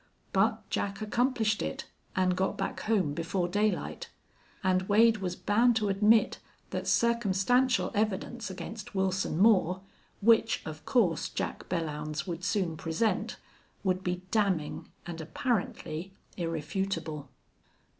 [0.33, 4.09] But Jack accomplished it and got back home before daylight.
[4.63, 6.39] And Wade was bound to admit
[6.71, 9.81] that circumstantial evidence against Wilson Moore,
[10.19, 13.37] which, of course, Jack Belllounds would soon present,
[13.83, 17.29] would be damning and apparently irrefutable.